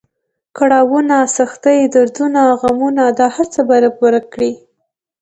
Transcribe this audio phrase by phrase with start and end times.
[0.57, 4.51] کړاونه، سختۍ، دردونه، غمونه دا هر څه به رب ورک کړي.